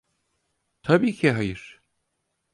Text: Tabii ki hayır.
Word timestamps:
Tabii 0.83 1.13
ki 1.13 1.31
hayır. 1.31 1.81